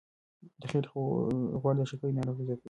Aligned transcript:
د 0.59 0.61
خېټې 0.71 0.89
غوړ 1.61 1.73
د 1.77 1.81
شکرې 1.89 2.13
ناروغي 2.17 2.43
زیاتوي. 2.47 2.59